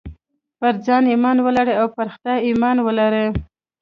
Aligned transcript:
پر 0.59 0.73
ځان 0.85 1.03
ايمان 1.11 1.37
ولرئ 1.41 1.75
او 1.81 1.87
پر 1.95 2.07
خدای 2.13 2.37
ايمان 2.47 2.77
ولرئ. 2.85 3.27